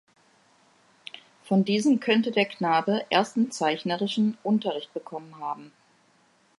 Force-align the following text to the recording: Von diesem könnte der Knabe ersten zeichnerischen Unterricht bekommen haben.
Von 1.43 1.63
diesem 1.63 1.99
könnte 1.99 2.31
der 2.31 2.45
Knabe 2.47 3.05
ersten 3.11 3.51
zeichnerischen 3.51 4.35
Unterricht 4.41 4.91
bekommen 4.95 5.37
haben. 5.37 5.71